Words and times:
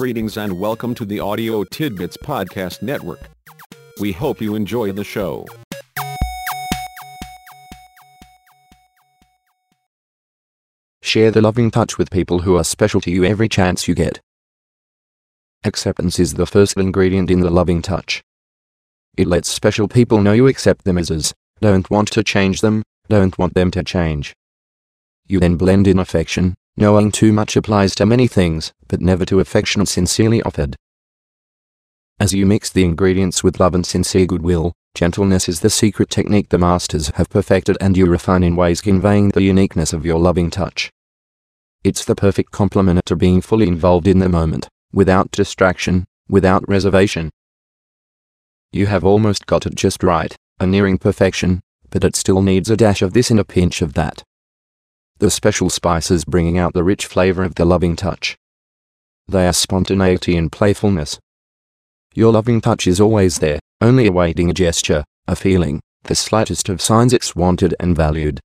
Greetings 0.00 0.38
and 0.38 0.58
welcome 0.58 0.94
to 0.94 1.04
the 1.04 1.20
Audio 1.20 1.62
Tidbits 1.62 2.16
Podcast 2.16 2.80
Network. 2.80 3.20
We 4.00 4.12
hope 4.12 4.40
you 4.40 4.54
enjoy 4.54 4.92
the 4.92 5.04
show. 5.04 5.44
Share 11.02 11.30
the 11.30 11.42
loving 11.42 11.70
touch 11.70 11.98
with 11.98 12.10
people 12.10 12.38
who 12.38 12.56
are 12.56 12.64
special 12.64 13.02
to 13.02 13.10
you 13.10 13.24
every 13.24 13.46
chance 13.46 13.86
you 13.86 13.94
get. 13.94 14.22
Acceptance 15.64 16.18
is 16.18 16.32
the 16.32 16.46
first 16.46 16.78
ingredient 16.78 17.30
in 17.30 17.40
the 17.40 17.50
loving 17.50 17.82
touch. 17.82 18.22
It 19.18 19.26
lets 19.26 19.50
special 19.50 19.86
people 19.86 20.22
know 20.22 20.32
you 20.32 20.46
accept 20.46 20.86
them 20.86 20.96
as 20.96 21.10
is, 21.10 21.34
don't 21.60 21.90
want 21.90 22.10
to 22.12 22.24
change 22.24 22.62
them, 22.62 22.84
don't 23.10 23.36
want 23.36 23.52
them 23.52 23.70
to 23.72 23.84
change. 23.84 24.32
You 25.26 25.40
then 25.40 25.56
blend 25.56 25.86
in 25.86 25.98
affection, 25.98 26.54
knowing 26.80 27.12
too 27.12 27.32
much 27.32 27.56
applies 27.56 27.94
to 27.94 28.06
many 28.06 28.26
things, 28.26 28.72
but 28.88 29.02
never 29.02 29.26
to 29.26 29.38
affection 29.38 29.84
sincerely 29.84 30.42
offered. 30.42 30.74
As 32.18 32.32
you 32.32 32.46
mix 32.46 32.70
the 32.70 32.84
ingredients 32.84 33.44
with 33.44 33.60
love 33.60 33.74
and 33.74 33.84
sincere 33.84 34.26
goodwill, 34.26 34.72
gentleness 34.94 35.48
is 35.48 35.60
the 35.60 35.70
secret 35.70 36.08
technique 36.08 36.48
the 36.48 36.58
masters 36.58 37.08
have 37.14 37.28
perfected 37.28 37.76
and 37.80 37.96
you 37.96 38.06
refine 38.06 38.42
in 38.42 38.56
ways 38.56 38.80
conveying 38.80 39.28
the 39.28 39.42
uniqueness 39.42 39.92
of 39.92 40.06
your 40.06 40.18
loving 40.18 40.50
touch. 40.50 40.90
It's 41.84 42.04
the 42.04 42.14
perfect 42.14 42.50
complement 42.50 43.04
to 43.06 43.16
being 43.16 43.40
fully 43.40 43.68
involved 43.68 44.06
in 44.06 44.18
the 44.18 44.28
moment, 44.28 44.68
without 44.92 45.30
distraction, 45.30 46.06
without 46.28 46.66
reservation. 46.68 47.30
You 48.72 48.86
have 48.86 49.04
almost 49.04 49.46
got 49.46 49.66
it 49.66 49.74
just 49.74 50.02
right, 50.02 50.34
a 50.58 50.66
nearing 50.66 50.98
perfection, 50.98 51.60
but 51.90 52.04
it 52.04 52.16
still 52.16 52.40
needs 52.40 52.70
a 52.70 52.76
dash 52.76 53.02
of 53.02 53.12
this 53.12 53.30
and 53.30 53.40
a 53.40 53.44
pinch 53.44 53.82
of 53.82 53.94
that. 53.94 54.22
The 55.20 55.30
special 55.30 55.68
spices 55.68 56.24
bringing 56.24 56.56
out 56.56 56.72
the 56.72 56.82
rich 56.82 57.04
flavor 57.04 57.42
of 57.42 57.56
the 57.56 57.66
loving 57.66 57.94
touch. 57.94 58.38
They 59.28 59.46
are 59.46 59.52
spontaneity 59.52 60.34
and 60.34 60.50
playfulness. 60.50 61.18
Your 62.14 62.32
loving 62.32 62.62
touch 62.62 62.86
is 62.86 63.02
always 63.02 63.38
there, 63.38 63.60
only 63.82 64.06
awaiting 64.06 64.48
a 64.48 64.54
gesture, 64.54 65.04
a 65.28 65.36
feeling, 65.36 65.82
the 66.04 66.14
slightest 66.14 66.70
of 66.70 66.80
signs 66.80 67.12
it's 67.12 67.36
wanted 67.36 67.74
and 67.78 67.94
valued. 67.94 68.40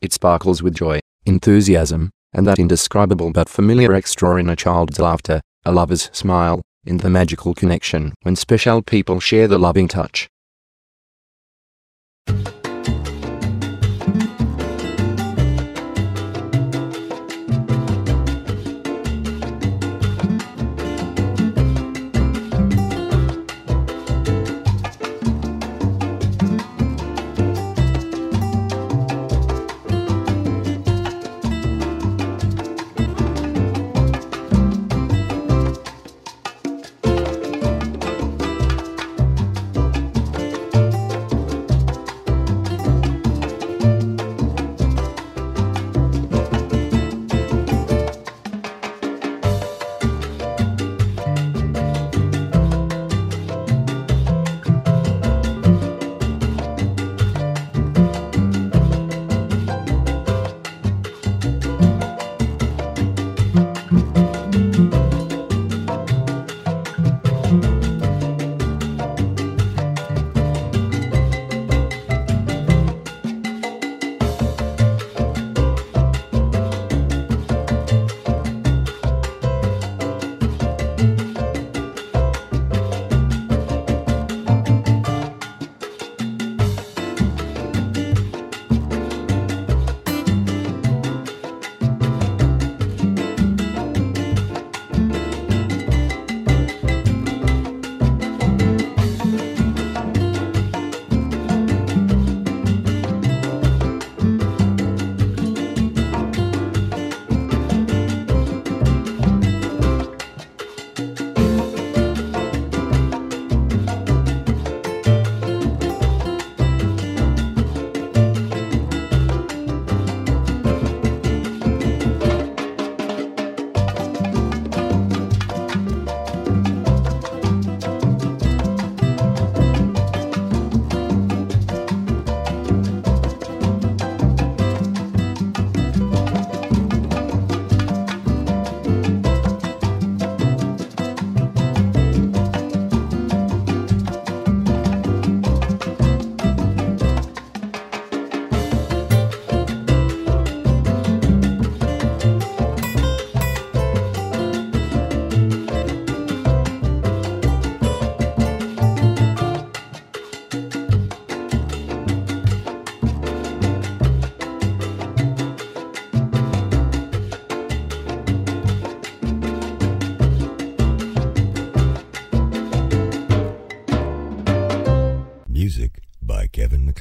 It 0.00 0.14
sparkles 0.14 0.62
with 0.62 0.74
joy, 0.74 1.00
enthusiasm, 1.26 2.08
and 2.32 2.46
that 2.46 2.58
indescribable 2.58 3.30
but 3.30 3.50
familiar 3.50 3.92
extra 3.92 4.36
in 4.36 4.48
a 4.48 4.56
child's 4.56 4.98
laughter, 4.98 5.42
a 5.66 5.72
lover's 5.72 6.08
smile, 6.14 6.62
in 6.86 6.96
the 6.96 7.10
magical 7.10 7.52
connection 7.52 8.14
when 8.22 8.36
special 8.36 8.80
people 8.80 9.20
share 9.20 9.48
the 9.48 9.58
loving 9.58 9.88
touch. 9.88 10.28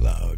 McLeod. 0.04 0.34